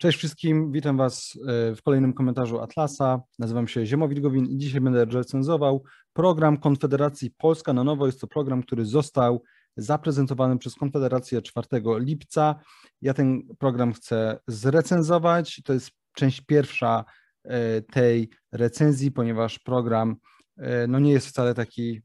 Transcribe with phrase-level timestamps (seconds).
[0.00, 3.20] Cześć wszystkim, witam Was e, w kolejnym komentarzu Atlasa.
[3.38, 8.06] Nazywam się Ziemowit Gowin i dzisiaj będę recenzował program Konfederacji Polska na Nowo.
[8.06, 9.42] Jest to program, który został
[9.76, 11.66] zaprezentowany przez Konfederację 4
[11.98, 12.54] lipca.
[13.02, 15.60] Ja ten program chcę zrecenzować.
[15.64, 17.04] To jest część pierwsza
[17.44, 20.16] e, tej recenzji, ponieważ program
[20.56, 22.00] e, no nie jest wcale taki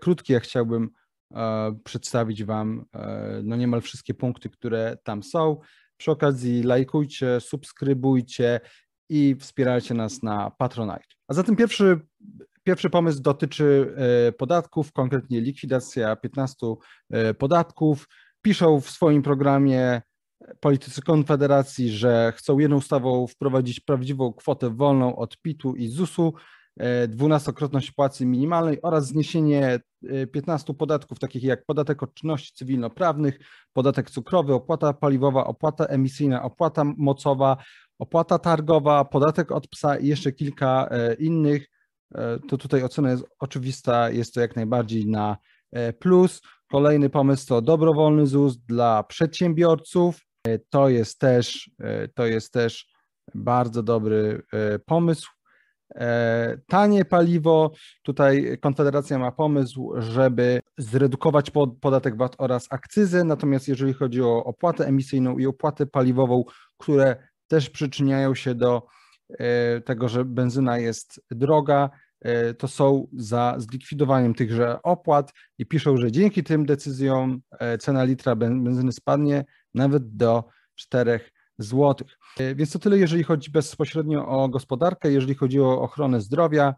[0.00, 0.90] krótki, jak chciałbym
[1.84, 2.84] przedstawić Wam
[3.42, 5.60] no niemal wszystkie punkty, które tam są.
[5.96, 8.60] Przy okazji lajkujcie, subskrybujcie
[9.08, 11.04] i wspierajcie nas na Patronite.
[11.28, 12.00] A zatem pierwszy,
[12.64, 13.94] pierwszy pomysł dotyczy
[14.28, 16.66] e, podatków, konkretnie likwidacja 15
[17.10, 18.08] e, podatków.
[18.42, 20.02] Piszą w swoim programie
[20.60, 26.65] politycy Konfederacji, że chcą jedną ustawą wprowadzić prawdziwą kwotę wolną od PIT-u i ZUS-u, E,
[27.08, 29.80] dwunastokrotność płacy minimalnej oraz zniesienie
[30.32, 33.38] 15 e, podatków, takich jak podatek od czynności cywilnoprawnych,
[33.72, 37.56] podatek cukrowy, opłata paliwowa, opłata emisyjna, opłata mocowa,
[37.98, 41.66] opłata targowa, podatek od psa i jeszcze kilka e, innych.
[42.48, 45.36] To tutaj ocena jest oczywista, jest to jak najbardziej na
[45.98, 46.40] plus.
[46.70, 50.20] Kolejny pomysł to dobrowolny ZUS dla przedsiębiorców.
[50.70, 51.70] To jest też,
[52.14, 52.86] to jest też
[53.34, 54.42] bardzo dobry
[54.86, 55.35] pomysł.
[55.94, 57.72] E, tanie paliwo.
[58.02, 64.86] Tutaj Konfederacja ma pomysł, żeby zredukować podatek VAT oraz akcyzę, natomiast jeżeli chodzi o opłatę
[64.86, 66.44] emisyjną i opłatę paliwową,
[66.78, 67.16] które
[67.48, 68.86] też przyczyniają się do
[69.30, 71.90] e, tego, że benzyna jest droga,
[72.20, 77.40] e, to są za zlikwidowaniem tychże opłat i piszą, że dzięki tym decyzjom
[77.80, 81.20] cena litra benzyny spadnie nawet do 4
[81.58, 82.18] złotych.
[82.38, 86.74] E, więc to tyle, jeżeli chodzi bezpośrednio o gospodarkę, jeżeli chodzi o ochronę zdrowia.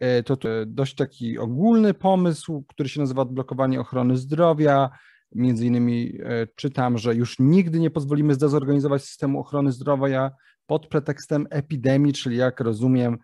[0.00, 4.90] E, to, dość taki ogólny pomysł, który się nazywa odblokowanie ochrony zdrowia.
[5.34, 10.30] Między innymi e, czytam, że już nigdy nie pozwolimy zdezorganizować systemu ochrony zdrowia
[10.66, 13.18] pod pretekstem epidemii, czyli jak rozumiem,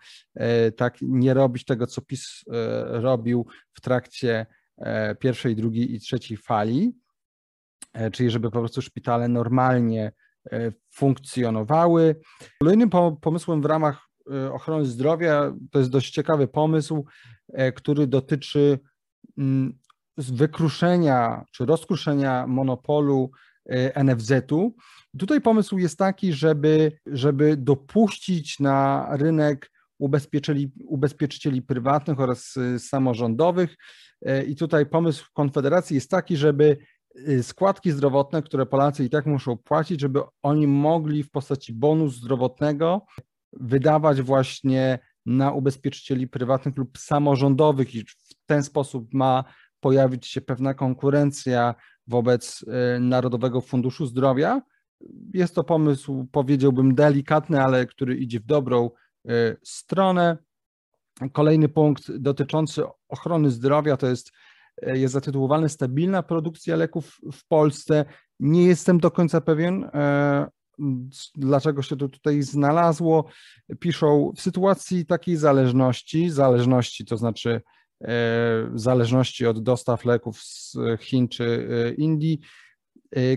[0.76, 2.44] tak nie robić tego, co PiS
[2.86, 4.46] robił w trakcie
[5.20, 6.92] pierwszej, drugiej i trzeciej fali,
[8.12, 10.12] czyli żeby po prostu szpitale normalnie
[10.94, 12.20] funkcjonowały.
[12.60, 12.90] Kolejnym
[13.20, 17.04] pomysłem w ramach e, ochrony zdrowia to jest dość ciekawy pomysł,
[17.52, 18.78] e, który dotyczy
[19.38, 19.78] mm,
[20.16, 23.30] wykruszenia czy rozkruszenia monopolu
[24.04, 24.76] NFZ-u.
[25.18, 33.76] Tutaj pomysł jest taki, żeby, żeby dopuścić na rynek ubezpieczycieli, ubezpieczycieli prywatnych oraz samorządowych.
[34.46, 36.78] I tutaj pomysł Konfederacji jest taki, żeby
[37.42, 43.06] składki zdrowotne, które Polacy i tak muszą płacić, żeby oni mogli w postaci bonu zdrowotnego
[43.52, 49.44] wydawać właśnie na ubezpieczycieli prywatnych lub samorządowych i w ten sposób ma
[49.80, 51.74] pojawić się pewna konkurencja
[52.06, 52.64] wobec
[52.96, 54.62] y, Narodowego Funduszu Zdrowia.
[55.34, 58.90] Jest to pomysł, powiedziałbym, delikatny, ale który idzie w dobrą
[59.30, 60.38] y, stronę.
[61.32, 64.32] Kolejny punkt dotyczący ochrony zdrowia to jest
[64.82, 68.04] jest zatytułowany Stabilna produkcja leków w Polsce.
[68.40, 70.46] Nie jestem do końca pewien, e,
[71.34, 73.24] dlaczego się to tutaj znalazło.
[73.78, 77.60] Piszą w sytuacji takiej zależności, zależności to znaczy
[78.04, 78.10] e,
[78.74, 82.40] zależności od dostaw leków z Chin czy Indii,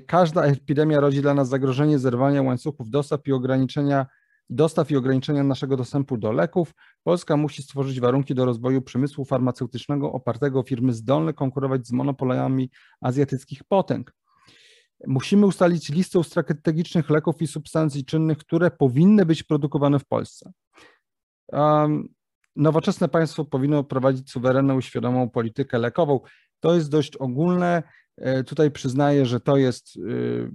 [0.07, 4.05] każda epidemia rodzi dla nas zagrożenie zerwania łańcuchów dostaw i ograniczenia
[4.49, 10.11] dostaw i ograniczenia naszego dostępu do leków, Polska musi stworzyć warunki do rozwoju przemysłu farmaceutycznego
[10.11, 12.69] opartego o firmy zdolne konkurować z monopolami
[13.01, 14.13] azjatyckich potęg.
[15.07, 20.51] Musimy ustalić listę strategicznych leków i substancji czynnych, które powinny być produkowane w Polsce.
[21.47, 22.07] Um,
[22.55, 26.19] nowoczesne państwo powinno prowadzić suwerenną, świadomą politykę lekową.
[26.59, 27.83] To jest dość ogólne.
[28.17, 30.51] E, tutaj przyznaję, że to jest y,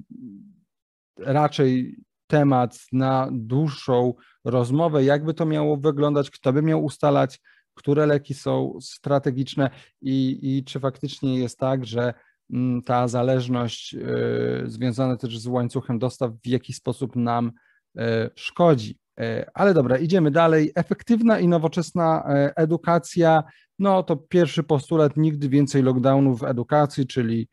[1.19, 1.97] raczej
[2.33, 7.41] temat na dłuższą rozmowę, jakby to miało wyglądać, kto by miał ustalać,
[7.75, 9.71] które leki są strategiczne
[10.03, 12.15] i, i czy faktycznie jest tak, że
[12.53, 17.53] mm, ta zależność y, związana też z łańcuchem dostaw w jakiś sposób nam
[17.99, 18.03] y,
[18.37, 18.99] szkodzi.
[19.21, 20.73] Y, ale dobra, idziemy dalej.
[20.75, 22.25] Efektywna i nowoczesna
[22.57, 23.43] edukacja.
[23.79, 27.49] No to pierwszy postulat, nigdy więcej lockdownów w edukacji, czyli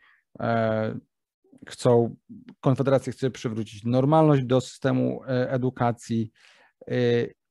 [1.68, 2.16] chcą,
[2.62, 6.32] Konfederacja chce przywrócić normalność do systemu e, edukacji
[6.88, 6.94] e,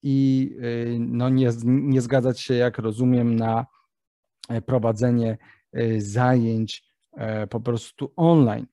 [0.03, 3.67] i e, no nie, nie zgadzać się, jak rozumiem, na
[4.67, 5.39] prowadzenie
[5.99, 6.85] zajęć
[7.51, 8.67] po prostu online.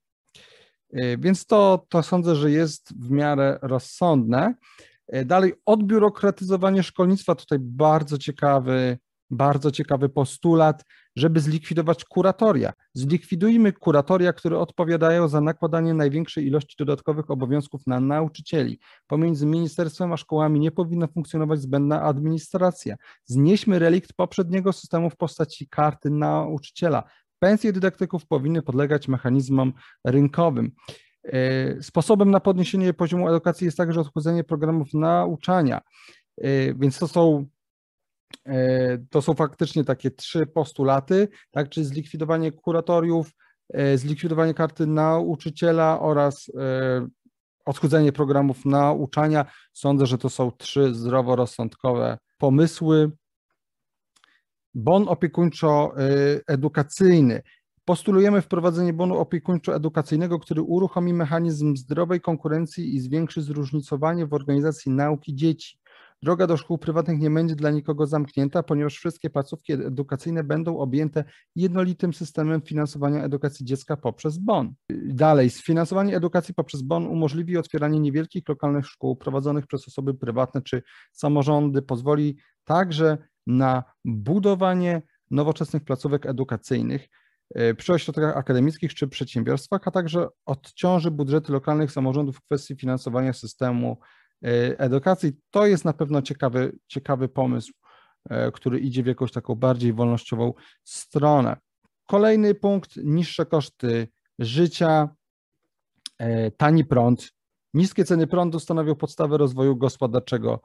[1.18, 4.54] Więc to, to sądzę, że jest w miarę rozsądne.
[5.26, 7.36] Dalej, odbiurokratyzowanie szkolnictwa.
[7.36, 8.98] Tutaj bardzo ciekawy
[9.30, 10.84] bardzo ciekawy postulat,
[11.16, 12.74] żeby zlikwidować kuratoria.
[12.94, 18.80] Zlikwidujmy kuratoria, które odpowiadają za nakładanie największej ilości dodatkowych obowiązków na nauczycieli.
[19.08, 22.96] Pomiędzy ministerstwem a szkołami nie powinna funkcjonować zbędna administracja.
[23.26, 27.04] Znieśmy relikt poprzedniego systemu w postaci karty nauczyciela.
[27.40, 29.74] Pensje dydaktyków powinny podlegać mechanizmom
[30.04, 30.72] rynkowym.
[31.24, 35.82] E, sposobem na podniesienie poziomu edukacji jest także odchudzenie programów nauczania.
[36.38, 37.46] E, więc to są
[39.10, 43.32] to są faktycznie takie trzy postulaty, tak, czyli zlikwidowanie kuratoriów,
[43.74, 47.08] e, zlikwidowanie karty nauczyciela oraz e,
[47.66, 49.46] odchudzenie programów nauczania.
[49.74, 53.12] Sądzę, że to są trzy zdroworozsądkowe pomysły.
[54.74, 57.42] Bon opiekuńczo-edukacyjny.
[57.86, 65.36] Postulujemy wprowadzenie bonu opiekuńczo-edukacyjnego, który uruchomi mechanizm zdrowej konkurencji i zwiększy zróżnicowanie w organizacji nauki
[65.36, 65.78] dzieci.
[66.24, 71.24] Droga do szkół prywatnych nie będzie dla nikogo zamknięta, ponieważ wszystkie placówki edukacyjne będą objęte
[71.56, 74.74] jednolitym systemem finansowania edukacji dziecka poprzez BON.
[75.06, 80.84] Dalej, sfinansowanie edukacji poprzez BON umożliwi otwieranie niewielkich lokalnych szkół prowadzonych przez osoby prywatne czy
[81.12, 83.18] samorządy, pozwoli także
[83.48, 85.02] na budowanie
[85.32, 87.08] nowoczesnych placówek edukacyjnych
[87.56, 93.34] e, przy ośrodkach akademickich czy przedsiębiorstwach, a także odciąży budżety lokalnych samorządów w kwestii finansowania
[93.34, 93.98] systemu
[94.78, 95.34] edukacji.
[95.52, 97.74] To jest na pewno ciekawy, ciekawy pomysł,
[98.30, 100.54] e, który idzie w jakąś taką bardziej wolnościową
[100.84, 101.58] stronę.
[102.06, 104.08] Kolejny punkt, niższe koszty
[104.40, 105.10] życia,
[106.18, 107.32] e, tani prąd.
[107.74, 110.62] Niskie ceny prądu stanowią podstawę rozwoju gospodarczego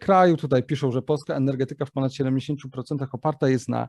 [0.00, 0.36] kraju.
[0.36, 2.54] Tutaj piszą, że polska energetyka w ponad 70%
[3.12, 3.88] oparta jest na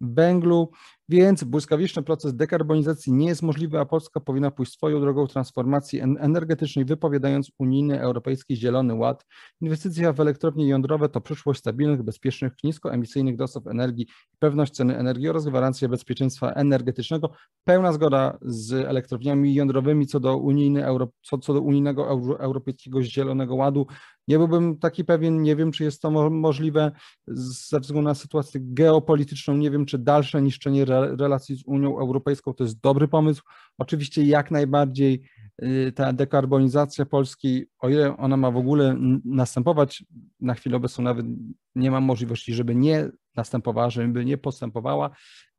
[0.00, 0.70] węglu,
[1.08, 6.84] więc błyskawiczny proces dekarbonizacji nie jest możliwy, a Polska powinna pójść swoją drogą transformacji energetycznej,
[6.84, 9.26] wypowiadając unijny Europejski Zielony Ład.
[9.60, 14.06] Inwestycja w elektrownie jądrowe to przyszłość stabilnych, bezpiecznych, niskoemisyjnych dostaw energii,
[14.38, 17.30] pewność ceny energii oraz gwarancja bezpieczeństwa energetycznego.
[17.64, 20.84] Pełna zgoda z elektrowniami jądrowymi co do, unijny,
[21.22, 22.08] co, co do unijnego
[22.38, 23.86] Europejskiego Zielonego Ładu.
[24.28, 26.92] Nie byłbym taki pewien, nie wiem, czy jest to możliwe
[27.26, 30.84] ze względu na sytuację geopolityczną, nie wiem, czy dalsze niszczenie
[31.18, 33.42] relacji z Unią Europejską to jest dobry pomysł.
[33.78, 35.22] Oczywiście jak najbardziej
[35.62, 40.04] y, ta dekarbonizacja Polski, o ile ona ma w ogóle następować,
[40.40, 41.26] na chwilę obecną nawet
[41.74, 45.10] nie ma możliwości, żeby nie następowała, żeby nie postępowała,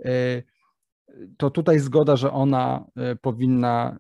[0.05, 0.43] y,
[1.37, 3.97] to tutaj zgoda, że ona y, powinna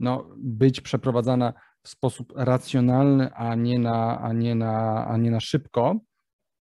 [0.00, 1.52] no, być przeprowadzana
[1.84, 5.96] w sposób racjonalny, a nie na, a nie na, a nie na szybko.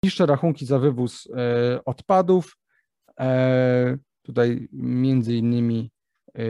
[0.04, 2.58] Niższe rachunki za wywóz e, odpadów.
[3.20, 5.92] E, tutaj między innymi
[6.34, 6.44] e,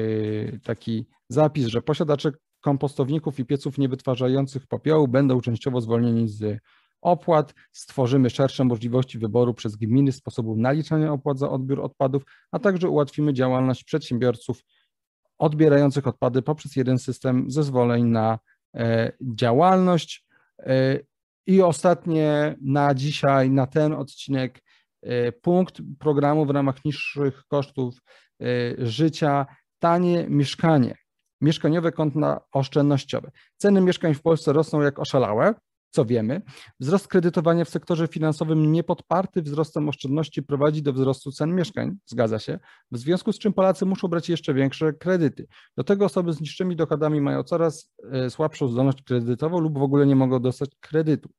[0.59, 2.31] taki zapis, że posiadacze
[2.61, 6.59] kompostowników i pieców niewytwarzających popiołu będą częściowo zwolnieni z
[7.01, 7.53] opłat.
[7.71, 13.33] Stworzymy szersze możliwości wyboru przez gminy sposobu naliczania opłat za odbiór odpadów, a także ułatwimy
[13.33, 14.63] działalność przedsiębiorców
[15.37, 18.39] odbierających odpady poprzez jeden system zezwoleń na
[19.21, 20.25] działalność.
[20.59, 20.99] E,
[21.47, 24.63] I ostatnie na dzisiaj, na ten odcinek,
[25.01, 27.95] e, punkt programu w ramach niższych kosztów
[28.77, 29.45] życia,
[29.79, 30.97] tanie mieszkanie,
[31.41, 33.31] mieszkaniowe konta oszczędnościowe.
[33.57, 35.53] Ceny mieszkań w Polsce rosną jak oszalałe
[35.93, 36.41] co wiemy.
[36.79, 42.59] Wzrost kredytowania w sektorze finansowym niepodparty wzrostem oszczędności prowadzi do wzrostu cen mieszkań, zgadza się,
[42.91, 45.47] w związku z czym Polacy muszą brać jeszcze większe kredyty.
[45.77, 50.05] Do tego osoby z niższymi dochodami mają coraz e, słabszą zdolność kredytową lub w ogóle
[50.05, 51.29] nie mogą dostać kredytu.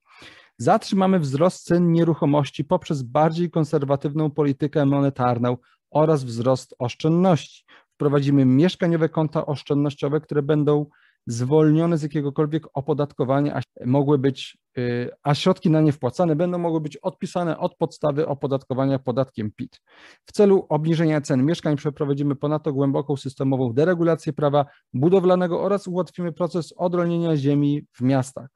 [0.58, 5.56] Zatrzymamy wzrost cen nieruchomości poprzez bardziej konserwatywną politykę monetarną
[5.90, 7.64] oraz wzrost oszczędności.
[7.94, 10.86] Wprowadzimy mieszkaniowe konta oszczędnościowe, które będą
[11.26, 16.80] zwolnione z jakiegokolwiek opodatkowania, a mogły być, y, a środki na nie wpłacane będą mogły
[16.80, 19.80] być odpisane od podstawy opodatkowania podatkiem PIT.
[20.26, 26.74] W celu obniżenia cen mieszkań przeprowadzimy ponadto głęboką systemową deregulację prawa budowlanego oraz ułatwimy proces
[26.76, 28.48] odrolnienia ziemi w miastach.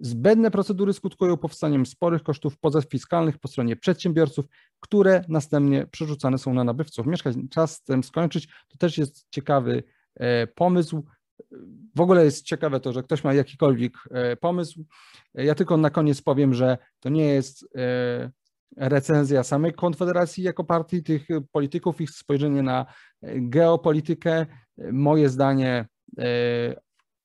[0.00, 4.44] Zbędne procedury skutkują powstaniem sporych kosztów pozafiskalnych po stronie przedsiębiorców,
[4.80, 7.48] które następnie przerzucane są na nabywców mieszkań.
[7.48, 8.48] Czas z tym skończyć.
[8.68, 9.82] To też jest ciekawy
[10.14, 11.04] e, pomysł.
[11.96, 14.84] W ogóle jest ciekawe to, że ktoś ma jakikolwiek e, pomysł.
[15.34, 18.30] Ja tylko na koniec powiem, że to nie jest e,
[18.76, 22.86] recenzja samej Konfederacji jako partii tych polityków, ich spojrzenie na
[23.36, 24.46] geopolitykę.
[24.92, 26.80] Moje zdanie e,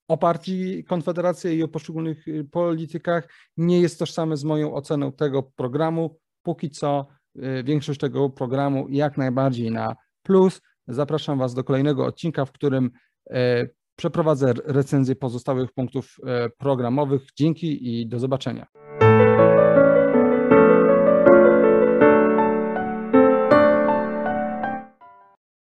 [0.07, 6.19] o partii Konfederacji i o poszczególnych politykach nie jest tożsame z moją oceną tego programu.
[6.43, 7.07] Póki co
[7.63, 10.61] większość tego programu jak najbardziej na plus.
[10.87, 12.91] Zapraszam Was do kolejnego odcinka, w którym
[13.95, 17.21] Przeprowadzę recenzję pozostałych punktów e, programowych.
[17.37, 18.82] Dzięki i do zobaczenia.